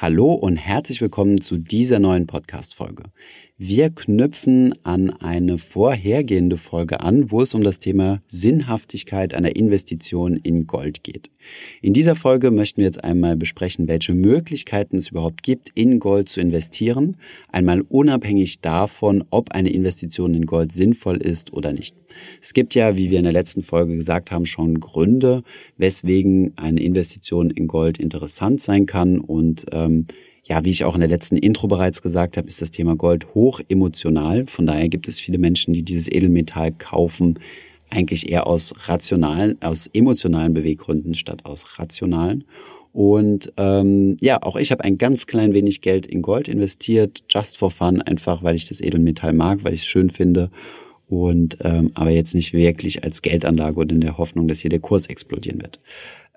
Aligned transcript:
Hallo 0.00 0.32
und 0.32 0.58
herzlich 0.58 1.00
willkommen 1.00 1.40
zu 1.40 1.56
dieser 1.56 1.98
neuen 1.98 2.28
Podcast-Folge. 2.28 3.02
Wir 3.60 3.90
knüpfen 3.90 4.72
an 4.84 5.10
eine 5.10 5.58
vorhergehende 5.58 6.56
Folge 6.56 7.00
an, 7.00 7.32
wo 7.32 7.42
es 7.42 7.52
um 7.52 7.64
das 7.64 7.80
Thema 7.80 8.22
Sinnhaftigkeit 8.28 9.34
einer 9.34 9.56
Investition 9.56 10.36
in 10.36 10.68
Gold 10.68 11.02
geht. 11.02 11.32
In 11.82 11.92
dieser 11.92 12.14
Folge 12.14 12.52
möchten 12.52 12.76
wir 12.76 12.84
jetzt 12.84 13.02
einmal 13.02 13.36
besprechen, 13.36 13.88
welche 13.88 14.14
Möglichkeiten 14.14 14.96
es 14.96 15.08
überhaupt 15.08 15.42
gibt, 15.42 15.70
in 15.74 15.98
Gold 15.98 16.28
zu 16.28 16.40
investieren, 16.40 17.16
einmal 17.50 17.80
unabhängig 17.80 18.60
davon, 18.60 19.24
ob 19.30 19.50
eine 19.50 19.70
Investition 19.70 20.34
in 20.34 20.46
Gold 20.46 20.70
sinnvoll 20.70 21.16
ist 21.16 21.52
oder 21.52 21.72
nicht. 21.72 21.96
Es 22.40 22.54
gibt 22.54 22.76
ja, 22.76 22.96
wie 22.96 23.10
wir 23.10 23.18
in 23.18 23.24
der 23.24 23.32
letzten 23.32 23.62
Folge 23.62 23.96
gesagt 23.96 24.30
haben, 24.30 24.46
schon 24.46 24.78
Gründe, 24.78 25.42
weswegen 25.76 26.52
eine 26.56 26.80
Investition 26.80 27.50
in 27.50 27.66
Gold 27.66 27.98
interessant 27.98 28.60
sein 28.62 28.86
kann 28.86 29.18
und 29.18 29.66
ähm, 29.88 30.06
ja, 30.44 30.64
wie 30.64 30.70
ich 30.70 30.84
auch 30.84 30.94
in 30.94 31.00
der 31.00 31.10
letzten 31.10 31.36
Intro 31.36 31.66
bereits 31.66 32.00
gesagt 32.00 32.36
habe, 32.36 32.48
ist 32.48 32.62
das 32.62 32.70
Thema 32.70 32.96
Gold 32.96 33.34
hoch 33.34 33.60
emotional. 33.68 34.46
Von 34.46 34.66
daher 34.66 34.88
gibt 34.88 35.08
es 35.08 35.20
viele 35.20 35.38
Menschen, 35.38 35.74
die 35.74 35.82
dieses 35.82 36.08
Edelmetall 36.08 36.72
kaufen, 36.72 37.34
eigentlich 37.90 38.30
eher 38.30 38.46
aus 38.46 38.72
rationalen, 38.88 39.60
aus 39.60 39.88
emotionalen 39.92 40.54
Beweggründen 40.54 41.14
statt 41.14 41.44
aus 41.44 41.78
rationalen. 41.78 42.44
Und 42.92 43.52
ähm, 43.58 44.16
ja, 44.20 44.42
auch 44.42 44.56
ich 44.56 44.70
habe 44.70 44.84
ein 44.84 44.96
ganz 44.98 45.26
klein 45.26 45.52
wenig 45.52 45.82
Geld 45.82 46.06
in 46.06 46.22
Gold 46.22 46.48
investiert, 46.48 47.22
just 47.28 47.56
for 47.56 47.70
fun, 47.70 48.00
einfach 48.02 48.42
weil 48.42 48.56
ich 48.56 48.66
das 48.66 48.80
Edelmetall 48.80 49.34
mag, 49.34 49.64
weil 49.64 49.74
ich 49.74 49.80
es 49.80 49.86
schön 49.86 50.10
finde. 50.10 50.50
Und 51.08 51.58
ähm, 51.62 51.90
aber 51.94 52.10
jetzt 52.10 52.34
nicht 52.34 52.52
wirklich 52.52 53.04
als 53.04 53.22
Geldanlage 53.22 53.80
und 53.80 53.92
in 53.92 54.00
der 54.00 54.18
Hoffnung, 54.18 54.48
dass 54.48 54.60
hier 54.60 54.70
der 54.70 54.80
Kurs 54.80 55.06
explodieren 55.06 55.60
wird. 55.60 55.80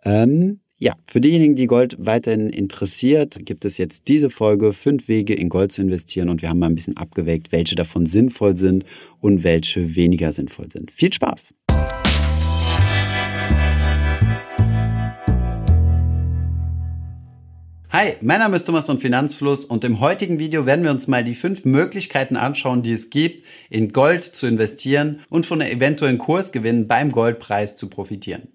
Ähm, 0.04 0.60
ja, 0.82 0.96
für 1.08 1.22
diejenigen, 1.22 1.56
die 1.56 1.68
Gold 1.68 1.96
weiterhin 2.00 2.50
interessiert, 2.50 3.38
gibt 3.46 3.66
es 3.66 3.78
jetzt 3.78 4.08
diese 4.08 4.32
Folge 4.32 4.74
fünf 4.74 5.08
Wege 5.08 5.36
in 5.36 5.48
Gold 5.48 5.72
zu 5.72 5.84
investieren 5.84 6.28
und 6.28 6.42
wir 6.42 6.50
haben 6.50 6.58
mal 6.58 6.70
ein 6.70 6.76
bisschen 6.76 6.98
abgewägt, 6.98 7.52
welche 7.52 7.76
davon 7.76 8.08
sinnvoll 8.08 8.58
sind 8.58 8.84
und 9.20 9.44
welche 9.44 9.96
weniger 9.96 10.34
sinnvoll 10.34 10.72
sind. 10.72 10.90
Viel 10.90 11.14
Spaß! 11.14 11.54
Hi, 17.92 18.14
mein 18.22 18.40
Name 18.40 18.56
ist 18.56 18.64
Thomas 18.66 18.88
von 18.88 19.00
Finanzfluss 19.00 19.64
und 19.64 19.84
im 19.84 20.00
heutigen 20.00 20.40
Video 20.40 20.66
werden 20.66 20.84
wir 20.84 20.90
uns 20.90 21.08
mal 21.08 21.24
die 21.24 21.36
fünf 21.36 21.64
Möglichkeiten 21.64 22.38
anschauen, 22.38 22.82
die 22.82 22.94
es 22.94 23.12
gibt, 23.12 23.46
in 23.70 23.94
Gold 23.94 24.24
zu 24.24 24.48
investieren 24.48 25.20
und 25.30 25.46
von 25.46 25.62
eventuellen 25.62 26.18
Kursgewinn 26.18 26.88
beim 26.88 27.12
Goldpreis 27.12 27.76
zu 27.76 27.88
profitieren. 27.88 28.48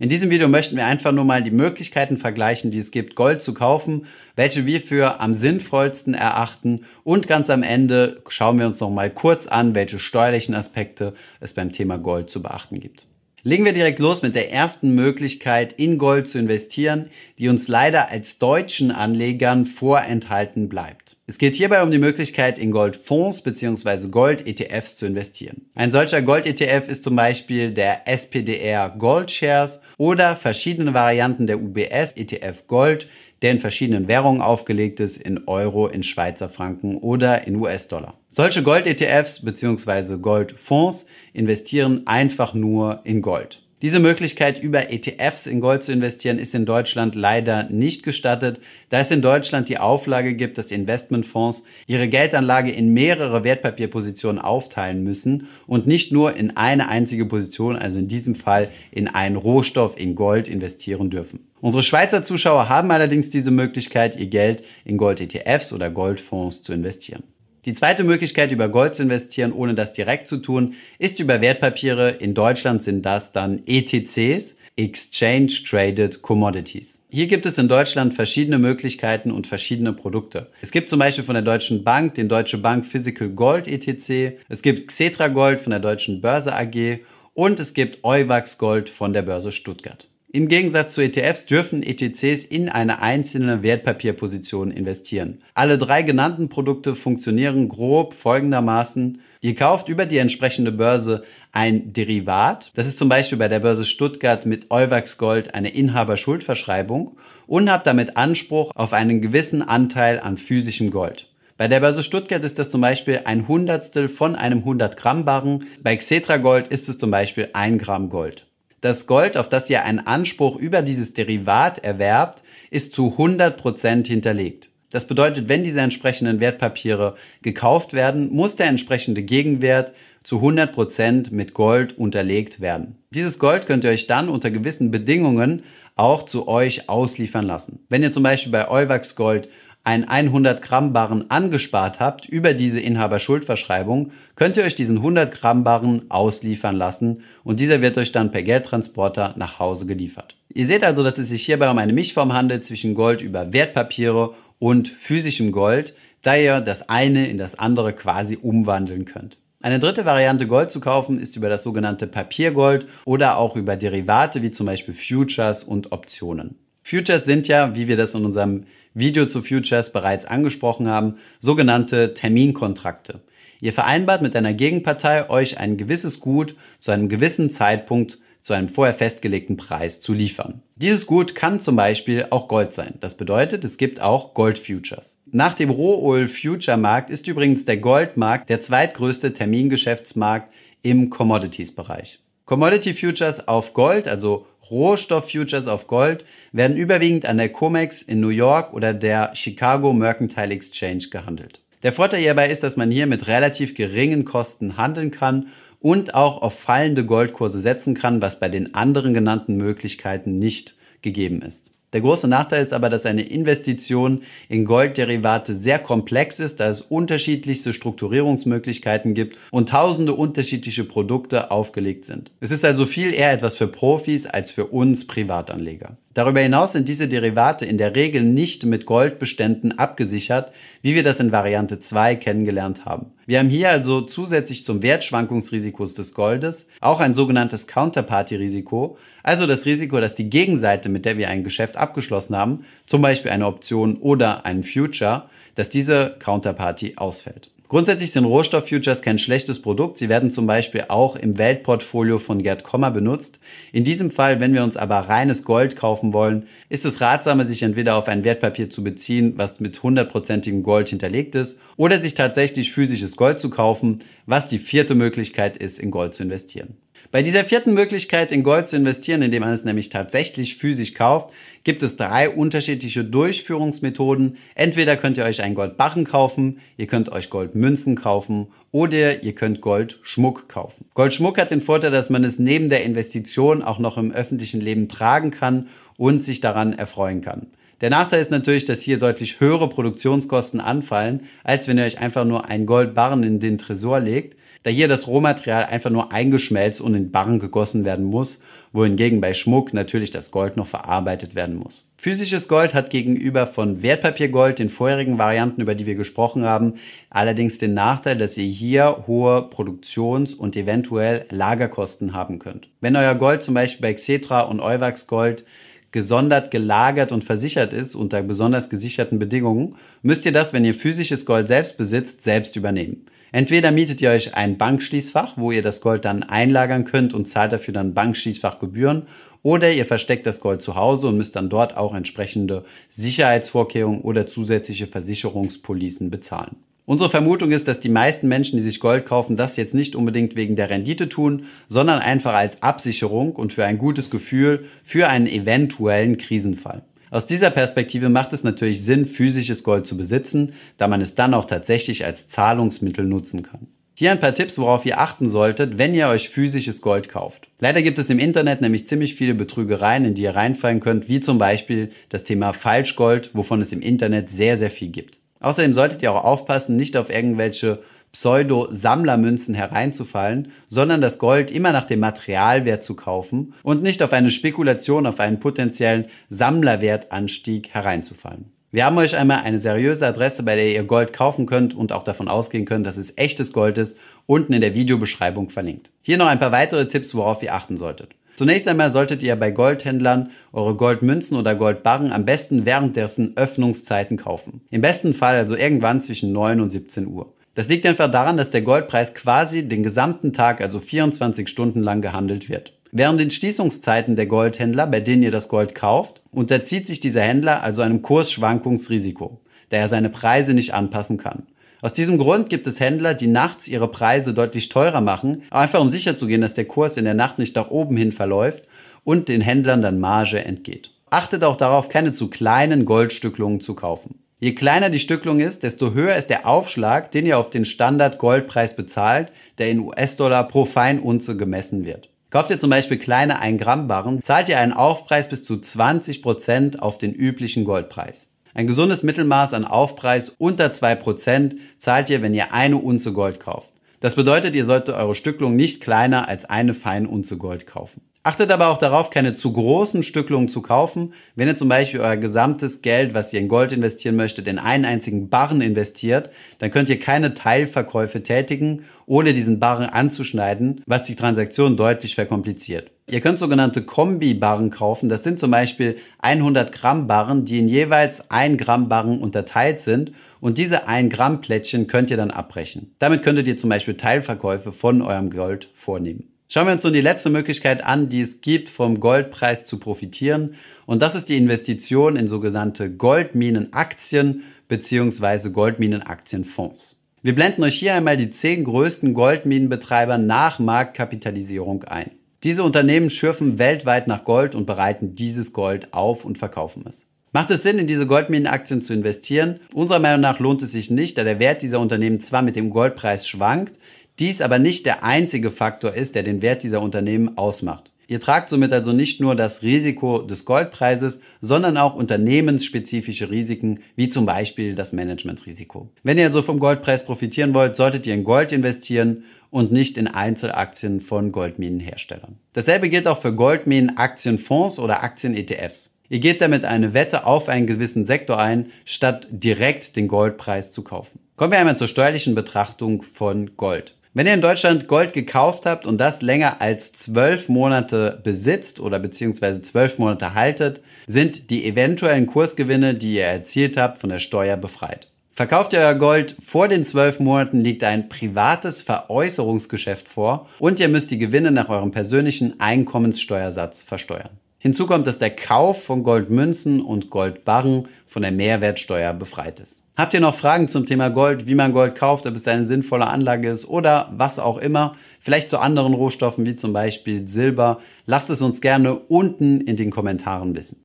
In 0.00 0.08
diesem 0.08 0.30
Video 0.30 0.48
möchten 0.48 0.76
wir 0.76 0.86
einfach 0.86 1.12
nur 1.12 1.26
mal 1.26 1.42
die 1.42 1.50
Möglichkeiten 1.50 2.16
vergleichen, 2.16 2.70
die 2.70 2.78
es 2.78 2.90
gibt, 2.90 3.16
Gold 3.16 3.42
zu 3.42 3.52
kaufen, 3.52 4.06
welche 4.34 4.64
wir 4.64 4.80
für 4.80 5.20
am 5.20 5.34
sinnvollsten 5.34 6.14
erachten 6.14 6.86
und 7.04 7.28
ganz 7.28 7.50
am 7.50 7.62
Ende 7.62 8.22
schauen 8.28 8.58
wir 8.58 8.64
uns 8.64 8.80
noch 8.80 8.88
mal 8.88 9.10
kurz 9.10 9.46
an, 9.46 9.74
welche 9.74 9.98
steuerlichen 9.98 10.54
Aspekte 10.54 11.12
es 11.40 11.52
beim 11.52 11.70
Thema 11.70 11.98
Gold 11.98 12.30
zu 12.30 12.40
beachten 12.40 12.80
gibt. 12.80 13.04
Legen 13.42 13.66
wir 13.66 13.74
direkt 13.74 13.98
los 13.98 14.22
mit 14.22 14.34
der 14.34 14.50
ersten 14.50 14.94
Möglichkeit, 14.94 15.74
in 15.74 15.98
Gold 15.98 16.28
zu 16.28 16.38
investieren, 16.38 17.10
die 17.38 17.50
uns 17.50 17.68
leider 17.68 18.08
als 18.08 18.38
deutschen 18.38 18.92
Anlegern 18.92 19.66
vorenthalten 19.66 20.70
bleibt. 20.70 21.09
Es 21.30 21.38
geht 21.38 21.54
hierbei 21.54 21.80
um 21.84 21.92
die 21.92 22.00
Möglichkeit, 22.00 22.58
in 22.58 22.72
Goldfonds 22.72 23.42
bzw. 23.42 24.08
Gold-ETFs 24.08 24.96
zu 24.96 25.06
investieren. 25.06 25.62
Ein 25.76 25.92
solcher 25.92 26.22
Gold-ETF 26.22 26.88
ist 26.88 27.04
zum 27.04 27.14
Beispiel 27.14 27.72
der 27.72 28.08
SPDR 28.08 28.90
Gold 28.98 29.30
Shares 29.30 29.80
oder 29.96 30.34
verschiedene 30.34 30.92
Varianten 30.92 31.46
der 31.46 31.62
UBS 31.62 32.10
ETF 32.16 32.66
Gold, 32.66 33.06
der 33.42 33.52
in 33.52 33.60
verschiedenen 33.60 34.08
Währungen 34.08 34.42
aufgelegt 34.42 34.98
ist, 34.98 35.18
in 35.18 35.46
Euro, 35.46 35.86
in 35.86 36.02
Schweizer 36.02 36.48
Franken 36.48 36.96
oder 36.96 37.46
in 37.46 37.54
US-Dollar. 37.54 38.14
Solche 38.32 38.64
Gold-ETFs 38.64 39.44
bzw. 39.44 40.16
Goldfonds 40.16 41.06
investieren 41.32 42.08
einfach 42.08 42.54
nur 42.54 43.02
in 43.04 43.22
Gold. 43.22 43.62
Diese 43.82 43.98
Möglichkeit, 43.98 44.62
über 44.62 44.92
ETFs 44.92 45.46
in 45.46 45.62
Gold 45.62 45.82
zu 45.82 45.90
investieren, 45.90 46.38
ist 46.38 46.54
in 46.54 46.66
Deutschland 46.66 47.14
leider 47.14 47.62
nicht 47.70 48.02
gestattet, 48.02 48.60
da 48.90 49.00
es 49.00 49.10
in 49.10 49.22
Deutschland 49.22 49.70
die 49.70 49.78
Auflage 49.78 50.34
gibt, 50.34 50.58
dass 50.58 50.70
Investmentfonds 50.70 51.64
ihre 51.86 52.06
Geldanlage 52.06 52.70
in 52.72 52.92
mehrere 52.92 53.42
Wertpapierpositionen 53.42 54.38
aufteilen 54.38 55.02
müssen 55.02 55.48
und 55.66 55.86
nicht 55.86 56.12
nur 56.12 56.36
in 56.36 56.58
eine 56.58 56.88
einzige 56.88 57.24
Position, 57.24 57.74
also 57.76 57.98
in 57.98 58.08
diesem 58.08 58.34
Fall 58.34 58.68
in 58.90 59.08
einen 59.08 59.36
Rohstoff 59.36 59.98
in 59.98 60.14
Gold 60.14 60.46
investieren 60.46 61.08
dürfen. 61.08 61.40
Unsere 61.62 61.82
Schweizer 61.82 62.22
Zuschauer 62.22 62.68
haben 62.68 62.90
allerdings 62.90 63.30
diese 63.30 63.50
Möglichkeit, 63.50 64.14
ihr 64.14 64.26
Geld 64.26 64.62
in 64.84 64.98
Gold-ETFs 64.98 65.72
oder 65.72 65.88
Goldfonds 65.88 66.62
zu 66.62 66.74
investieren. 66.74 67.22
Die 67.66 67.74
zweite 67.74 68.04
Möglichkeit, 68.04 68.52
über 68.52 68.70
Gold 68.70 68.94
zu 68.94 69.02
investieren, 69.02 69.52
ohne 69.52 69.74
das 69.74 69.92
direkt 69.92 70.26
zu 70.26 70.38
tun, 70.38 70.74
ist 70.98 71.20
über 71.20 71.42
Wertpapiere. 71.42 72.10
In 72.10 72.32
Deutschland 72.32 72.82
sind 72.82 73.04
das 73.04 73.32
dann 73.32 73.62
ETCs, 73.66 74.54
Exchange 74.76 75.52
Traded 75.68 76.22
Commodities. 76.22 77.02
Hier 77.10 77.26
gibt 77.26 77.44
es 77.44 77.58
in 77.58 77.68
Deutschland 77.68 78.14
verschiedene 78.14 78.58
Möglichkeiten 78.58 79.30
und 79.30 79.46
verschiedene 79.46 79.92
Produkte. 79.92 80.50
Es 80.62 80.70
gibt 80.70 80.88
zum 80.88 81.00
Beispiel 81.00 81.24
von 81.24 81.34
der 81.34 81.42
Deutschen 81.42 81.84
Bank 81.84 82.14
den 82.14 82.30
Deutsche 82.30 82.56
Bank 82.56 82.86
Physical 82.86 83.28
Gold 83.28 83.68
ETC, 83.68 84.38
es 84.48 84.62
gibt 84.62 84.88
Xetra 84.88 85.28
Gold 85.28 85.60
von 85.60 85.72
der 85.72 85.80
Deutschen 85.80 86.22
Börse 86.22 86.54
AG 86.54 87.00
und 87.34 87.60
es 87.60 87.74
gibt 87.74 88.04
Euwax 88.04 88.56
Gold 88.56 88.88
von 88.88 89.12
der 89.12 89.22
Börse 89.22 89.52
Stuttgart. 89.52 90.09
Im 90.32 90.46
Gegensatz 90.46 90.94
zu 90.94 91.00
ETFs 91.00 91.44
dürfen 91.44 91.82
ETCs 91.82 92.44
in 92.44 92.68
eine 92.68 93.02
einzelne 93.02 93.64
Wertpapierposition 93.64 94.70
investieren. 94.70 95.42
Alle 95.54 95.76
drei 95.76 96.02
genannten 96.02 96.48
Produkte 96.48 96.94
funktionieren 96.94 97.68
grob 97.68 98.14
folgendermaßen. 98.14 99.22
Ihr 99.40 99.56
kauft 99.56 99.88
über 99.88 100.06
die 100.06 100.18
entsprechende 100.18 100.70
Börse 100.70 101.24
ein 101.50 101.92
Derivat. 101.92 102.70
Das 102.76 102.86
ist 102.86 102.96
zum 102.96 103.08
Beispiel 103.08 103.38
bei 103.38 103.48
der 103.48 103.58
Börse 103.58 103.84
Stuttgart 103.84 104.46
mit 104.46 104.70
Euwax 104.70 105.18
Gold 105.18 105.52
eine 105.52 105.70
Inhaberschuldverschreibung 105.70 107.16
und 107.48 107.68
habt 107.68 107.88
damit 107.88 108.16
Anspruch 108.16 108.70
auf 108.76 108.92
einen 108.92 109.22
gewissen 109.22 109.62
Anteil 109.62 110.20
an 110.20 110.38
physischem 110.38 110.92
Gold. 110.92 111.26
Bei 111.56 111.66
der 111.66 111.80
Börse 111.80 112.04
Stuttgart 112.04 112.44
ist 112.44 112.56
das 112.60 112.70
zum 112.70 112.82
Beispiel 112.82 113.22
ein 113.24 113.48
Hundertstel 113.48 114.08
von 114.08 114.36
einem 114.36 114.60
100 114.60 114.96
Gramm 114.96 115.24
Barren. 115.24 115.64
Bei 115.82 115.96
Xetra 115.96 116.36
Gold 116.36 116.68
ist 116.68 116.88
es 116.88 116.98
zum 116.98 117.10
Beispiel 117.10 117.48
ein 117.52 117.78
Gramm 117.78 118.10
Gold. 118.10 118.46
Das 118.80 119.06
Gold, 119.06 119.36
auf 119.36 119.48
das 119.48 119.68
ihr 119.68 119.84
einen 119.84 119.98
Anspruch 119.98 120.56
über 120.56 120.80
dieses 120.80 121.12
Derivat 121.12 121.78
erwerbt, 121.80 122.42
ist 122.70 122.94
zu 122.94 123.14
100% 123.18 124.06
hinterlegt. 124.06 124.70
Das 124.90 125.06
bedeutet, 125.06 125.48
wenn 125.48 125.64
diese 125.64 125.80
entsprechenden 125.80 126.40
Wertpapiere 126.40 127.16
gekauft 127.42 127.92
werden, 127.92 128.32
muss 128.32 128.56
der 128.56 128.66
entsprechende 128.66 129.22
Gegenwert 129.22 129.92
zu 130.22 130.38
100% 130.38 131.32
mit 131.32 131.54
Gold 131.54 131.96
unterlegt 131.96 132.60
werden. 132.60 132.96
Dieses 133.10 133.38
Gold 133.38 133.66
könnt 133.66 133.84
ihr 133.84 133.90
euch 133.90 134.06
dann 134.06 134.28
unter 134.28 134.50
gewissen 134.50 134.90
Bedingungen 134.90 135.62
auch 135.96 136.24
zu 136.24 136.48
euch 136.48 136.88
ausliefern 136.88 137.46
lassen. 137.46 137.80
Wenn 137.88 138.02
ihr 138.02 138.10
zum 138.10 138.22
Beispiel 138.22 138.52
bei 138.52 138.68
Euwax 138.68 139.14
Gold 139.14 139.48
einen 139.84 140.04
100 140.04 140.62
Gramm 140.62 140.92
Barren 140.92 141.30
angespart 141.30 142.00
habt 142.00 142.26
über 142.26 142.54
diese 142.54 142.80
Inhaberschuldverschreibung, 142.80 144.12
könnt 144.36 144.56
ihr 144.56 144.64
euch 144.64 144.74
diesen 144.74 144.98
100 144.98 145.32
Gramm 145.32 145.64
Barren 145.64 146.10
ausliefern 146.10 146.76
lassen 146.76 147.22
und 147.44 147.60
dieser 147.60 147.80
wird 147.80 147.96
euch 147.98 148.12
dann 148.12 148.30
per 148.30 148.42
Geldtransporter 148.42 149.34
nach 149.36 149.58
Hause 149.58 149.86
geliefert. 149.86 150.36
Ihr 150.52 150.66
seht 150.66 150.84
also, 150.84 151.02
dass 151.02 151.18
es 151.18 151.28
sich 151.28 151.44
hierbei 151.44 151.70
um 151.70 151.78
eine 151.78 151.92
Mischform 151.92 152.32
handelt 152.32 152.64
zwischen 152.64 152.94
Gold 152.94 153.22
über 153.22 153.52
Wertpapiere 153.52 154.34
und 154.58 154.88
physischem 154.88 155.52
Gold, 155.52 155.94
da 156.22 156.36
ihr 156.36 156.60
das 156.60 156.88
eine 156.88 157.28
in 157.28 157.38
das 157.38 157.58
andere 157.58 157.92
quasi 157.94 158.36
umwandeln 158.36 159.06
könnt. 159.06 159.38
Eine 159.62 159.78
dritte 159.78 160.06
Variante, 160.06 160.46
Gold 160.46 160.70
zu 160.70 160.80
kaufen, 160.80 161.20
ist 161.20 161.36
über 161.36 161.50
das 161.50 161.62
sogenannte 161.62 162.06
Papiergold 162.06 162.86
oder 163.04 163.36
auch 163.36 163.56
über 163.56 163.76
Derivate 163.76 164.42
wie 164.42 164.50
zum 164.50 164.66
Beispiel 164.66 164.94
Futures 164.94 165.64
und 165.64 165.92
Optionen. 165.92 166.56
Futures 166.82 167.26
sind 167.26 167.46
ja, 167.46 167.74
wie 167.74 167.86
wir 167.86 167.98
das 167.98 168.14
in 168.14 168.24
unserem 168.24 168.64
Video 168.94 169.26
zu 169.26 169.42
Futures 169.42 169.92
bereits 169.92 170.24
angesprochen 170.24 170.88
haben, 170.88 171.18
sogenannte 171.40 172.14
Terminkontrakte. 172.14 173.20
Ihr 173.60 173.72
vereinbart 173.72 174.22
mit 174.22 174.34
einer 174.34 174.54
Gegenpartei, 174.54 175.28
euch 175.28 175.58
ein 175.58 175.76
gewisses 175.76 176.18
Gut 176.18 176.56
zu 176.80 176.90
einem 176.90 177.08
gewissen 177.08 177.50
Zeitpunkt 177.50 178.18
zu 178.42 178.54
einem 178.54 178.68
vorher 178.68 178.94
festgelegten 178.94 179.56
Preis 179.56 180.00
zu 180.00 180.12
liefern. 180.12 180.62
Dieses 180.76 181.06
Gut 181.06 181.34
kann 181.34 181.60
zum 181.60 181.76
Beispiel 181.76 182.26
auch 182.30 182.48
Gold 182.48 182.72
sein. 182.72 182.94
Das 183.00 183.16
bedeutet, 183.16 183.64
es 183.64 183.76
gibt 183.76 184.00
auch 184.00 184.34
Gold-Futures. 184.34 185.16
Nach 185.30 185.54
dem 185.54 185.70
Rohöl-Future-Markt 185.70 187.10
ist 187.10 187.28
übrigens 187.28 187.64
der 187.66 187.76
Goldmarkt 187.76 188.48
der 188.48 188.60
zweitgrößte 188.60 189.34
Termingeschäftsmarkt 189.34 190.52
im 190.82 191.10
Commodities-Bereich. 191.10 192.20
Commodity 192.46 192.94
Futures 192.94 193.46
auf 193.46 193.74
Gold, 193.74 194.08
also 194.08 194.46
Rohstoff 194.68 195.30
Futures 195.30 195.68
auf 195.68 195.86
Gold, 195.86 196.24
werden 196.52 196.76
überwiegend 196.76 197.26
an 197.26 197.38
der 197.38 197.48
COMEX 197.48 198.02
in 198.02 198.20
New 198.20 198.28
York 198.28 198.72
oder 198.72 198.92
der 198.92 199.34
Chicago 199.34 199.92
Mercantile 199.92 200.52
Exchange 200.52 201.06
gehandelt. 201.10 201.60
Der 201.82 201.92
Vorteil 201.92 202.20
hierbei 202.20 202.50
ist, 202.50 202.62
dass 202.62 202.76
man 202.76 202.90
hier 202.90 203.06
mit 203.06 203.26
relativ 203.26 203.74
geringen 203.74 204.24
Kosten 204.24 204.76
handeln 204.76 205.10
kann 205.10 205.48
und 205.80 206.14
auch 206.14 206.42
auf 206.42 206.58
fallende 206.58 207.06
Goldkurse 207.06 207.60
setzen 207.60 207.94
kann, 207.94 208.20
was 208.20 208.38
bei 208.38 208.48
den 208.48 208.74
anderen 208.74 209.14
genannten 209.14 209.56
Möglichkeiten 209.56 210.38
nicht 210.38 210.76
gegeben 211.00 211.40
ist. 211.40 211.72
Der 211.92 212.00
große 212.02 212.28
Nachteil 212.28 212.64
ist 212.64 212.72
aber, 212.72 212.88
dass 212.88 213.04
eine 213.04 213.22
Investition 213.22 214.22
in 214.48 214.64
Goldderivate 214.64 215.56
sehr 215.56 215.80
komplex 215.80 216.38
ist, 216.38 216.60
da 216.60 216.68
es 216.68 216.82
unterschiedlichste 216.82 217.72
Strukturierungsmöglichkeiten 217.72 219.14
gibt 219.14 219.36
und 219.50 219.68
tausende 219.68 220.14
unterschiedliche 220.14 220.84
Produkte 220.84 221.50
aufgelegt 221.50 222.04
sind. 222.04 222.30
Es 222.40 222.52
ist 222.52 222.64
also 222.64 222.86
viel 222.86 223.12
eher 223.12 223.32
etwas 223.32 223.56
für 223.56 223.66
Profis 223.66 224.26
als 224.26 224.52
für 224.52 224.66
uns 224.66 225.06
Privatanleger. 225.06 225.96
Darüber 226.12 226.40
hinaus 226.40 226.72
sind 226.72 226.88
diese 226.88 227.06
Derivate 227.06 227.64
in 227.64 227.78
der 227.78 227.94
Regel 227.94 228.24
nicht 228.24 228.64
mit 228.66 228.84
Goldbeständen 228.84 229.78
abgesichert, 229.78 230.52
wie 230.82 230.96
wir 230.96 231.04
das 231.04 231.20
in 231.20 231.30
Variante 231.30 231.78
2 231.78 232.16
kennengelernt 232.16 232.84
haben. 232.84 233.12
Wir 233.26 233.38
haben 233.38 233.48
hier 233.48 233.70
also 233.70 234.00
zusätzlich 234.00 234.64
zum 234.64 234.82
Wertschwankungsrisiko 234.82 235.84
des 235.84 236.12
Goldes 236.12 236.66
auch 236.80 236.98
ein 236.98 237.14
sogenanntes 237.14 237.68
Counterparty-Risiko, 237.68 238.98
also 239.22 239.46
das 239.46 239.66
Risiko, 239.66 240.00
dass 240.00 240.16
die 240.16 240.28
Gegenseite, 240.28 240.88
mit 240.88 241.04
der 241.04 241.16
wir 241.16 241.28
ein 241.28 241.44
Geschäft 241.44 241.76
abgeschlossen 241.76 242.36
haben, 242.36 242.64
zum 242.86 243.02
Beispiel 243.02 243.30
eine 243.30 243.46
Option 243.46 243.96
oder 243.98 244.44
einen 244.44 244.64
Future, 244.64 245.30
dass 245.54 245.70
diese 245.70 246.16
Counterparty 246.18 246.94
ausfällt. 246.96 247.52
Grundsätzlich 247.70 248.10
sind 248.10 248.24
Rohstofffutures 248.24 249.00
kein 249.00 249.20
schlechtes 249.20 249.62
Produkt. 249.62 249.96
Sie 249.96 250.08
werden 250.08 250.32
zum 250.32 250.44
Beispiel 250.44 250.86
auch 250.88 251.14
im 251.14 251.38
Weltportfolio 251.38 252.18
von 252.18 252.42
Gerd 252.42 252.64
Kommer 252.64 252.90
benutzt. 252.90 253.38
In 253.70 253.84
diesem 253.84 254.10
Fall, 254.10 254.40
wenn 254.40 254.52
wir 254.52 254.64
uns 254.64 254.76
aber 254.76 254.96
reines 254.96 255.44
Gold 255.44 255.76
kaufen 255.76 256.12
wollen, 256.12 256.48
ist 256.68 256.84
es 256.84 257.00
ratsamer, 257.00 257.46
sich 257.46 257.62
entweder 257.62 257.94
auf 257.94 258.08
ein 258.08 258.24
Wertpapier 258.24 258.70
zu 258.70 258.82
beziehen, 258.82 259.34
was 259.36 259.60
mit 259.60 259.80
hundertprozentigem 259.84 260.64
Gold 260.64 260.88
hinterlegt 260.88 261.36
ist, 261.36 261.60
oder 261.76 262.00
sich 262.00 262.14
tatsächlich 262.14 262.72
physisches 262.72 263.16
Gold 263.16 263.38
zu 263.38 263.50
kaufen, 263.50 264.02
was 264.26 264.48
die 264.48 264.58
vierte 264.58 264.96
Möglichkeit 264.96 265.56
ist, 265.56 265.78
in 265.78 265.92
Gold 265.92 266.16
zu 266.16 266.24
investieren. 266.24 266.76
Bei 267.12 267.24
dieser 267.24 267.44
vierten 267.44 267.74
Möglichkeit 267.74 268.30
in 268.30 268.44
Gold 268.44 268.68
zu 268.68 268.76
investieren, 268.76 269.22
indem 269.22 269.40
man 269.40 269.52
es 269.52 269.64
nämlich 269.64 269.88
tatsächlich 269.88 270.58
physisch 270.58 270.94
kauft, 270.94 271.30
gibt 271.64 271.82
es 271.82 271.96
drei 271.96 272.30
unterschiedliche 272.30 273.02
Durchführungsmethoden. 273.02 274.36
Entweder 274.54 274.96
könnt 274.96 275.16
ihr 275.16 275.24
euch 275.24 275.42
einen 275.42 275.56
Goldbarren 275.56 276.04
kaufen, 276.04 276.60
ihr 276.76 276.86
könnt 276.86 277.10
euch 277.10 277.28
Goldmünzen 277.28 277.96
kaufen 277.96 278.46
oder 278.70 279.24
ihr 279.24 279.34
könnt 279.34 279.60
Goldschmuck 279.60 280.48
kaufen. 280.48 280.84
Goldschmuck 280.94 281.36
hat 281.36 281.50
den 281.50 281.62
Vorteil, 281.62 281.90
dass 281.90 282.10
man 282.10 282.22
es 282.22 282.38
neben 282.38 282.70
der 282.70 282.84
Investition 282.84 283.62
auch 283.62 283.80
noch 283.80 283.98
im 283.98 284.12
öffentlichen 284.12 284.60
Leben 284.60 284.88
tragen 284.88 285.32
kann 285.32 285.66
und 285.96 286.24
sich 286.24 286.40
daran 286.40 286.74
erfreuen 286.74 287.22
kann. 287.22 287.48
Der 287.80 287.90
Nachteil 287.90 288.20
ist 288.20 288.30
natürlich, 288.30 288.66
dass 288.66 288.82
hier 288.82 289.00
deutlich 289.00 289.40
höhere 289.40 289.68
Produktionskosten 289.68 290.60
anfallen, 290.60 291.24
als 291.42 291.66
wenn 291.66 291.76
ihr 291.76 291.84
euch 291.84 291.98
einfach 291.98 292.24
nur 292.24 292.44
einen 292.44 292.66
Goldbarren 292.66 293.24
in 293.24 293.40
den 293.40 293.58
Tresor 293.58 293.98
legt 293.98 294.36
da 294.62 294.70
hier 294.70 294.88
das 294.88 295.06
Rohmaterial 295.06 295.64
einfach 295.64 295.90
nur 295.90 296.12
eingeschmelzt 296.12 296.80
und 296.80 296.94
in 296.94 297.10
Barren 297.10 297.38
gegossen 297.38 297.84
werden 297.84 298.04
muss, 298.04 298.42
wohingegen 298.72 299.20
bei 299.20 299.34
Schmuck 299.34 299.74
natürlich 299.74 300.10
das 300.10 300.30
Gold 300.30 300.56
noch 300.56 300.66
verarbeitet 300.66 301.34
werden 301.34 301.56
muss. 301.56 301.86
Physisches 301.96 302.48
Gold 302.48 302.72
hat 302.72 302.90
gegenüber 302.90 303.46
von 303.46 303.82
Wertpapiergold, 303.82 304.58
den 304.58 304.70
vorherigen 304.70 305.18
Varianten, 305.18 305.60
über 305.60 305.74
die 305.74 305.86
wir 305.86 305.96
gesprochen 305.96 306.44
haben, 306.44 306.74
allerdings 307.10 307.58
den 307.58 307.74
Nachteil, 307.74 308.16
dass 308.16 308.38
ihr 308.38 308.46
hier 308.46 309.04
hohe 309.06 309.42
Produktions- 309.50 310.34
und 310.34 310.56
eventuell 310.56 311.26
Lagerkosten 311.30 312.12
haben 312.12 312.38
könnt. 312.38 312.68
Wenn 312.80 312.96
euer 312.96 313.14
Gold 313.16 313.42
zum 313.42 313.54
Beispiel 313.54 313.82
bei 313.82 313.94
Xetra 313.94 314.42
und 314.42 314.60
Euwax 314.60 315.06
Gold 315.06 315.44
gesondert 315.92 316.50
gelagert 316.50 317.10
und 317.10 317.24
versichert 317.24 317.72
ist 317.72 317.94
unter 317.94 318.22
besonders 318.22 318.70
gesicherten 318.70 319.18
Bedingungen, 319.18 319.74
müsst 320.02 320.24
ihr 320.24 320.32
das, 320.32 320.52
wenn 320.52 320.64
ihr 320.64 320.74
physisches 320.74 321.26
Gold 321.26 321.48
selbst 321.48 321.76
besitzt, 321.76 322.22
selbst 322.22 322.54
übernehmen. 322.56 323.06
Entweder 323.32 323.70
mietet 323.70 324.00
ihr 324.00 324.10
euch 324.10 324.34
ein 324.34 324.58
Bankschließfach, 324.58 325.36
wo 325.36 325.52
ihr 325.52 325.62
das 325.62 325.80
Gold 325.80 326.04
dann 326.04 326.22
einlagern 326.22 326.84
könnt 326.84 327.14
und 327.14 327.26
zahlt 327.26 327.52
dafür 327.52 327.74
dann 327.74 327.94
Bankschließfachgebühren, 327.94 329.06
oder 329.42 329.72
ihr 329.72 329.86
versteckt 329.86 330.26
das 330.26 330.40
Gold 330.40 330.60
zu 330.60 330.74
Hause 330.74 331.08
und 331.08 331.16
müsst 331.16 331.34
dann 331.34 331.48
dort 331.48 331.76
auch 331.76 331.94
entsprechende 331.94 332.64
Sicherheitsvorkehrungen 332.90 334.02
oder 334.02 334.26
zusätzliche 334.26 334.86
Versicherungspolicen 334.86 336.10
bezahlen. 336.10 336.56
Unsere 336.84 337.08
Vermutung 337.08 337.52
ist, 337.52 337.68
dass 337.68 337.78
die 337.78 337.88
meisten 337.88 338.26
Menschen, 338.26 338.56
die 338.56 338.64
sich 338.64 338.80
Gold 338.80 339.06
kaufen, 339.06 339.36
das 339.36 339.56
jetzt 339.56 339.74
nicht 339.74 339.94
unbedingt 339.94 340.34
wegen 340.34 340.56
der 340.56 340.70
Rendite 340.70 341.08
tun, 341.08 341.44
sondern 341.68 342.00
einfach 342.00 342.34
als 342.34 342.62
Absicherung 342.62 343.36
und 343.36 343.52
für 343.52 343.64
ein 343.64 343.78
gutes 343.78 344.10
Gefühl 344.10 344.66
für 344.82 345.08
einen 345.08 345.28
eventuellen 345.28 346.18
Krisenfall. 346.18 346.82
Aus 347.10 347.26
dieser 347.26 347.50
Perspektive 347.50 348.08
macht 348.08 348.32
es 348.32 348.44
natürlich 348.44 348.82
Sinn, 348.84 349.04
physisches 349.04 349.64
Gold 349.64 349.84
zu 349.84 349.96
besitzen, 349.96 350.54
da 350.78 350.86
man 350.86 351.00
es 351.00 351.16
dann 351.16 351.34
auch 351.34 351.44
tatsächlich 351.44 352.04
als 352.04 352.28
Zahlungsmittel 352.28 353.04
nutzen 353.04 353.42
kann. 353.42 353.66
Hier 353.94 354.12
ein 354.12 354.20
paar 354.20 354.34
Tipps, 354.34 354.58
worauf 354.58 354.86
ihr 354.86 355.00
achten 355.00 355.28
solltet, 355.28 355.76
wenn 355.76 355.92
ihr 355.92 356.08
euch 356.08 356.28
physisches 356.28 356.80
Gold 356.80 357.08
kauft. 357.08 357.48
Leider 357.58 357.82
gibt 357.82 357.98
es 357.98 358.08
im 358.10 358.20
Internet 358.20 358.60
nämlich 358.60 358.86
ziemlich 358.86 359.16
viele 359.16 359.34
Betrügereien, 359.34 360.04
in 360.04 360.14
die 360.14 360.22
ihr 360.22 360.36
reinfallen 360.36 360.80
könnt, 360.80 361.08
wie 361.08 361.20
zum 361.20 361.38
Beispiel 361.38 361.90
das 362.08 362.24
Thema 362.24 362.52
Falschgold, 362.52 363.30
wovon 363.34 363.60
es 363.60 363.72
im 363.72 363.82
Internet 363.82 364.30
sehr, 364.30 364.56
sehr 364.56 364.70
viel 364.70 364.88
gibt. 364.88 365.18
Außerdem 365.40 365.74
solltet 365.74 366.02
ihr 366.02 366.12
auch 366.12 366.24
aufpassen, 366.24 366.76
nicht 366.76 366.96
auf 366.96 367.10
irgendwelche 367.10 367.82
Pseudo-Sammlermünzen 368.12 369.54
hereinzufallen, 369.54 370.52
sondern 370.68 371.00
das 371.00 371.18
Gold 371.18 371.50
immer 371.50 371.72
nach 371.72 371.84
dem 371.84 372.00
Materialwert 372.00 372.82
zu 372.82 372.94
kaufen 372.96 373.54
und 373.62 373.82
nicht 373.82 374.02
auf 374.02 374.12
eine 374.12 374.30
Spekulation 374.30 375.06
auf 375.06 375.20
einen 375.20 375.40
potenziellen 375.40 376.06
Sammlerwertanstieg 376.28 377.68
hereinzufallen. 377.70 378.46
Wir 378.72 378.84
haben 378.84 378.98
euch 378.98 379.16
einmal 379.16 379.42
eine 379.42 379.58
seriöse 379.58 380.06
Adresse, 380.06 380.44
bei 380.44 380.54
der 380.54 380.72
ihr 380.72 380.84
Gold 380.84 381.12
kaufen 381.12 381.46
könnt 381.46 381.74
und 381.74 381.90
auch 381.90 382.04
davon 382.04 382.28
ausgehen 382.28 382.66
könnt, 382.66 382.86
dass 382.86 382.96
es 382.96 383.12
echtes 383.16 383.52
Gold 383.52 383.78
ist, 383.78 383.98
unten 384.26 384.52
in 384.52 384.60
der 384.60 384.74
Videobeschreibung 384.74 385.50
verlinkt. 385.50 385.90
Hier 386.02 386.18
noch 386.18 386.28
ein 386.28 386.38
paar 386.38 386.52
weitere 386.52 386.86
Tipps, 386.86 387.14
worauf 387.14 387.42
ihr 387.42 387.52
achten 387.52 387.76
solltet. 387.76 388.14
Zunächst 388.36 388.68
einmal 388.68 388.92
solltet 388.92 389.22
ihr 389.22 389.34
bei 389.36 389.50
Goldhändlern 389.50 390.30
eure 390.52 390.76
Goldmünzen 390.76 391.36
oder 391.36 391.56
Goldbarren 391.56 392.12
am 392.12 392.24
besten 392.24 392.64
während 392.64 392.96
dessen 392.96 393.36
Öffnungszeiten 393.36 394.16
kaufen. 394.16 394.60
Im 394.70 394.80
besten 394.80 395.14
Fall 395.14 395.36
also 395.36 395.56
irgendwann 395.56 396.00
zwischen 396.00 396.32
9 396.32 396.60
und 396.60 396.70
17 396.70 397.08
Uhr. 397.08 397.32
Das 397.54 397.68
liegt 397.68 397.84
einfach 397.84 398.10
daran, 398.10 398.36
dass 398.36 398.50
der 398.50 398.62
Goldpreis 398.62 399.14
quasi 399.14 399.64
den 399.66 399.82
gesamten 399.82 400.32
Tag, 400.32 400.60
also 400.60 400.78
24 400.78 401.48
Stunden 401.48 401.82
lang 401.82 402.00
gehandelt 402.00 402.48
wird. 402.48 402.72
Während 402.92 403.20
den 403.20 403.30
Schließungszeiten 403.30 404.16
der 404.16 404.26
Goldhändler, 404.26 404.86
bei 404.86 405.00
denen 405.00 405.22
ihr 405.22 405.30
das 405.30 405.48
Gold 405.48 405.74
kauft, 405.74 406.22
unterzieht 406.32 406.86
sich 406.86 407.00
dieser 407.00 407.22
Händler 407.22 407.62
also 407.62 407.82
einem 407.82 408.02
Kursschwankungsrisiko, 408.02 409.40
da 409.70 409.76
er 409.76 409.88
seine 409.88 410.10
Preise 410.10 410.54
nicht 410.54 410.74
anpassen 410.74 411.16
kann. 411.16 411.44
Aus 411.82 411.92
diesem 411.92 412.18
Grund 412.18 412.50
gibt 412.50 412.66
es 412.66 412.78
Händler, 412.78 413.14
die 413.14 413.26
nachts 413.26 413.66
ihre 413.66 413.88
Preise 413.88 414.34
deutlich 414.34 414.68
teurer 414.68 415.00
machen, 415.00 415.44
einfach 415.50 415.80
um 415.80 415.88
sicherzugehen, 415.88 416.42
dass 416.42 416.54
der 416.54 416.66
Kurs 416.66 416.96
in 416.96 417.04
der 417.04 417.14
Nacht 417.14 417.38
nicht 417.38 417.56
nach 417.56 417.70
oben 417.70 417.96
hin 417.96 418.12
verläuft 418.12 418.64
und 419.02 419.28
den 419.28 419.40
Händlern 419.40 419.82
dann 419.82 419.98
Marge 419.98 420.44
entgeht. 420.44 420.90
Achtet 421.10 421.42
auch 421.42 421.56
darauf, 421.56 421.88
keine 421.88 422.12
zu 422.12 422.28
kleinen 422.28 422.84
Goldstücklungen 422.84 423.60
zu 423.60 423.74
kaufen. 423.74 424.20
Je 424.42 424.54
kleiner 424.54 424.88
die 424.88 425.00
Stücklung 425.00 425.38
ist, 425.38 425.62
desto 425.64 425.92
höher 425.92 426.16
ist 426.16 426.30
der 426.30 426.46
Aufschlag, 426.46 427.10
den 427.10 427.26
ihr 427.26 427.36
auf 427.36 427.50
den 427.50 427.66
Standard-Goldpreis 427.66 428.74
bezahlt, 428.74 429.30
der 429.58 429.70
in 429.70 429.80
US-Dollar 429.80 430.48
pro 430.48 430.64
Feinunze 430.64 431.36
gemessen 431.36 431.84
wird. 431.84 432.08
Kauft 432.30 432.48
ihr 432.48 432.56
zum 432.56 432.70
Beispiel 432.70 432.96
kleine 432.96 433.38
1 433.38 433.60
Gramm 433.60 433.86
Barren, 433.86 434.22
zahlt 434.22 434.48
ihr 434.48 434.58
einen 434.58 434.72
Aufpreis 434.72 435.28
bis 435.28 435.44
zu 435.44 435.58
20 435.58 436.22
Prozent 436.22 436.80
auf 436.80 436.96
den 436.96 437.12
üblichen 437.12 437.64
Goldpreis. 437.66 438.28
Ein 438.54 438.66
gesundes 438.66 439.02
Mittelmaß 439.02 439.52
an 439.52 439.66
Aufpreis 439.66 440.30
unter 440.30 440.68
2% 440.68 441.56
zahlt 441.78 442.08
ihr, 442.08 442.22
wenn 442.22 442.32
ihr 442.32 442.54
eine 442.54 442.78
Unze 442.78 443.12
Gold 443.12 443.40
kauft. 443.40 443.68
Das 444.00 444.14
bedeutet, 444.14 444.54
ihr 444.54 444.64
solltet 444.64 444.94
eure 444.94 445.14
Stücklung 445.14 445.54
nicht 445.54 445.82
kleiner 445.82 446.28
als 446.28 446.46
eine 446.46 446.72
Feinunze 446.72 447.36
Gold 447.36 447.66
kaufen. 447.66 448.00
Achtet 448.22 448.50
aber 448.50 448.68
auch 448.68 448.76
darauf, 448.76 449.08
keine 449.08 449.34
zu 449.34 449.50
großen 449.50 450.02
Stücklungen 450.02 450.50
zu 450.50 450.60
kaufen. 450.60 451.14
Wenn 451.36 451.48
ihr 451.48 451.56
zum 451.56 451.70
Beispiel 451.70 452.00
euer 452.00 452.18
gesamtes 452.18 452.82
Geld, 452.82 453.14
was 453.14 453.32
ihr 453.32 453.40
in 453.40 453.48
Gold 453.48 453.72
investieren 453.72 454.14
möchtet, 454.14 454.46
in 454.46 454.58
einen 454.58 454.84
einzigen 454.84 455.30
Barren 455.30 455.62
investiert, 455.62 456.28
dann 456.58 456.70
könnt 456.70 456.90
ihr 456.90 457.00
keine 457.00 457.32
Teilverkäufe 457.32 458.22
tätigen, 458.22 458.84
ohne 459.06 459.32
diesen 459.32 459.58
Barren 459.58 459.86
anzuschneiden, 459.86 460.82
was 460.84 461.04
die 461.04 461.16
Transaktion 461.16 461.78
deutlich 461.78 462.14
verkompliziert. 462.14 462.90
Ihr 463.08 463.22
könnt 463.22 463.38
sogenannte 463.38 463.82
Kombi-Barren 463.82 464.68
kaufen. 464.68 465.08
Das 465.08 465.24
sind 465.24 465.38
zum 465.38 465.50
Beispiel 465.50 465.96
100 466.18 466.72
Gramm 466.72 467.06
Barren, 467.06 467.46
die 467.46 467.58
in 467.58 467.68
jeweils 467.68 468.30
1 468.30 468.58
Gramm 468.58 468.90
Barren 468.90 469.18
unterteilt 469.18 469.80
sind. 469.80 470.12
Und 470.40 470.58
diese 470.58 470.86
1 470.86 471.10
Gramm 471.10 471.40
Plättchen 471.40 471.86
könnt 471.86 472.10
ihr 472.10 472.18
dann 472.18 472.30
abbrechen. 472.30 472.94
Damit 472.98 473.22
könntet 473.22 473.48
ihr 473.48 473.56
zum 473.56 473.70
Beispiel 473.70 473.94
Teilverkäufe 473.94 474.72
von 474.72 475.00
eurem 475.00 475.30
Gold 475.30 475.70
vornehmen. 475.74 476.30
Schauen 476.52 476.66
wir 476.66 476.72
uns 476.72 476.82
nun 476.82 476.92
die 476.92 477.00
letzte 477.00 477.30
Möglichkeit 477.30 477.84
an, 477.84 478.08
die 478.08 478.22
es 478.22 478.40
gibt, 478.40 478.70
vom 478.70 478.98
Goldpreis 478.98 479.64
zu 479.64 479.78
profitieren. 479.78 480.56
Und 480.84 481.00
das 481.00 481.14
ist 481.14 481.28
die 481.28 481.36
Investition 481.36 482.16
in 482.16 482.26
sogenannte 482.26 482.90
Goldminenaktien 482.90 484.42
bzw. 484.66 485.50
Goldminenaktienfonds. 485.50 486.98
Wir 487.22 487.36
blenden 487.36 487.62
euch 487.62 487.78
hier 487.78 487.94
einmal 487.94 488.16
die 488.16 488.32
zehn 488.32 488.64
größten 488.64 489.14
Goldminenbetreiber 489.14 490.18
nach 490.18 490.58
Marktkapitalisierung 490.58 491.84
ein. 491.84 492.10
Diese 492.42 492.64
Unternehmen 492.64 493.10
schürfen 493.10 493.60
weltweit 493.60 494.08
nach 494.08 494.24
Gold 494.24 494.56
und 494.56 494.66
bereiten 494.66 495.14
dieses 495.14 495.52
Gold 495.52 495.94
auf 495.94 496.24
und 496.24 496.36
verkaufen 496.36 496.84
es. 496.88 497.06
Macht 497.32 497.52
es 497.52 497.62
Sinn, 497.62 497.78
in 497.78 497.86
diese 497.86 498.08
Goldminenaktien 498.08 498.82
zu 498.82 498.92
investieren? 498.92 499.60
Unserer 499.72 500.00
Meinung 500.00 500.20
nach 500.20 500.40
lohnt 500.40 500.62
es 500.62 500.72
sich 500.72 500.90
nicht, 500.90 501.16
da 501.16 501.22
der 501.22 501.38
Wert 501.38 501.62
dieser 501.62 501.78
Unternehmen 501.78 502.18
zwar 502.18 502.42
mit 502.42 502.56
dem 502.56 502.70
Goldpreis 502.70 503.28
schwankt, 503.28 503.74
dies 504.20 504.40
aber 504.40 504.58
nicht 504.58 504.86
der 504.86 505.02
einzige 505.02 505.50
Faktor 505.50 505.94
ist, 505.94 506.14
der 506.14 506.22
den 506.22 506.42
Wert 506.42 506.62
dieser 506.62 506.82
Unternehmen 506.82 507.38
ausmacht. 507.38 507.90
Ihr 508.06 508.20
tragt 508.20 508.48
somit 508.48 508.72
also 508.72 508.92
nicht 508.92 509.20
nur 509.20 509.36
das 509.36 509.62
Risiko 509.62 510.22
des 510.22 510.44
Goldpreises, 510.44 511.20
sondern 511.40 511.76
auch 511.76 511.94
unternehmensspezifische 511.94 513.30
Risiken, 513.30 513.80
wie 513.94 514.08
zum 514.08 514.26
Beispiel 514.26 514.74
das 514.74 514.92
Managementrisiko. 514.92 515.88
Wenn 516.02 516.18
ihr 516.18 516.24
also 516.24 516.42
vom 516.42 516.58
Goldpreis 516.58 517.04
profitieren 517.04 517.54
wollt, 517.54 517.76
solltet 517.76 518.08
ihr 518.08 518.14
in 518.14 518.24
Gold 518.24 518.50
investieren 518.50 519.22
und 519.50 519.70
nicht 519.70 519.96
in 519.96 520.08
Einzelaktien 520.08 521.00
von 521.00 521.30
Goldminenherstellern. 521.30 522.36
Dasselbe 522.52 522.90
gilt 522.90 523.06
auch 523.06 523.22
für 523.22 523.32
Goldminen-Aktienfonds 523.32 524.80
oder 524.80 525.04
Aktien-ETFs. 525.04 525.92
Ihr 526.08 526.18
geht 526.18 526.40
damit 526.40 526.64
eine 526.64 526.92
Wette 526.94 527.24
auf 527.24 527.48
einen 527.48 527.68
gewissen 527.68 528.04
Sektor 528.06 528.38
ein, 528.40 528.72
statt 528.84 529.28
direkt 529.30 529.94
den 529.94 530.08
Goldpreis 530.08 530.72
zu 530.72 530.82
kaufen. 530.82 531.20
Kommen 531.36 531.52
wir 531.52 531.60
einmal 531.60 531.76
zur 531.76 531.86
steuerlichen 531.86 532.34
Betrachtung 532.34 533.02
von 533.02 533.56
Gold. 533.56 533.94
Wenn 534.12 534.26
ihr 534.26 534.34
in 534.34 534.40
Deutschland 534.40 534.88
Gold 534.88 535.12
gekauft 535.12 535.66
habt 535.66 535.86
und 535.86 535.98
das 535.98 536.20
länger 536.20 536.60
als 536.60 536.92
zwölf 536.92 537.48
Monate 537.48 538.20
besitzt 538.24 538.80
oder 538.80 538.98
beziehungsweise 538.98 539.62
zwölf 539.62 539.98
Monate 539.98 540.34
haltet, 540.34 540.80
sind 541.06 541.48
die 541.48 541.64
eventuellen 541.64 542.26
Kursgewinne, 542.26 542.94
die 542.94 543.14
ihr 543.14 543.26
erzielt 543.26 543.76
habt, 543.76 543.98
von 543.98 544.10
der 544.10 544.18
Steuer 544.18 544.56
befreit. 544.56 545.06
Verkauft 545.30 545.72
ihr 545.72 545.78
euer 545.78 545.94
Gold 545.94 546.34
vor 546.44 546.66
den 546.66 546.84
zwölf 546.84 547.20
Monaten, 547.20 547.60
liegt 547.60 547.84
ein 547.84 548.08
privates 548.08 548.82
Veräußerungsgeschäft 548.82 550.08
vor 550.08 550.48
und 550.58 550.80
ihr 550.80 550.88
müsst 550.88 551.12
die 551.12 551.18
Gewinne 551.18 551.52
nach 551.52 551.68
eurem 551.68 551.92
persönlichen 551.92 552.58
Einkommenssteuersatz 552.58 553.80
versteuern. 553.80 554.30
Hinzu 554.58 554.86
kommt, 554.86 555.06
dass 555.06 555.18
der 555.18 555.30
Kauf 555.30 555.84
von 555.84 556.02
Goldmünzen 556.02 556.82
und 556.82 557.10
Goldbarren 557.10 557.86
von 558.08 558.22
der 558.22 558.32
Mehrwertsteuer 558.32 559.12
befreit 559.12 559.60
ist. 559.60 559.79
Habt 559.96 560.14
ihr 560.14 560.20
noch 560.20 560.36
Fragen 560.36 560.68
zum 560.68 560.86
Thema 560.86 561.08
Gold, 561.08 561.46
wie 561.46 561.54
man 561.54 561.72
Gold 561.72 561.94
kauft, 561.94 562.26
ob 562.26 562.34
es 562.34 562.46
eine 562.46 562.66
sinnvolle 562.66 563.08
Anlage 563.08 563.50
ist 563.50 563.68
oder 563.68 564.10
was 564.16 564.38
auch 564.38 564.56
immer? 564.56 564.96
Vielleicht 565.20 565.50
zu 565.50 565.58
anderen 565.58 565.94
Rohstoffen 565.94 566.46
wie 566.46 566.56
zum 566.56 566.72
Beispiel 566.72 567.28
Silber? 567.28 567.80
Lasst 568.06 568.30
es 568.30 568.40
uns 568.40 568.60
gerne 568.60 568.94
unten 568.94 569.60
in 569.60 569.76
den 569.76 569.90
Kommentaren 569.90 570.56
wissen. 570.56 570.84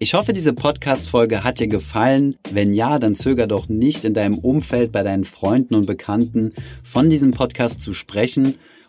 Ich 0.00 0.14
hoffe, 0.14 0.32
diese 0.32 0.52
Podcast-Folge 0.52 1.44
hat 1.44 1.60
dir 1.60 1.68
gefallen. 1.68 2.36
Wenn 2.50 2.72
ja, 2.72 2.98
dann 2.98 3.14
zöger 3.14 3.46
doch 3.46 3.68
nicht 3.68 4.04
in 4.04 4.14
deinem 4.14 4.38
Umfeld 4.38 4.92
bei 4.92 5.02
deinen 5.02 5.24
Freunden 5.24 5.74
und 5.74 5.86
Bekannten 5.86 6.54
von 6.84 7.10
diesem 7.10 7.32
Podcast 7.32 7.80
zu 7.80 7.92
sprechen. 7.92 8.54